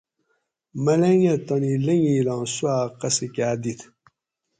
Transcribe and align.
ملنگ 0.83 1.23
اۤ 1.33 1.37
تانی 1.45 1.73
لنگیلاں 1.85 2.43
سُواۤ 2.53 2.81
قصہ 2.99 3.27
کاۤ 3.35 3.55
دِت 3.61 3.79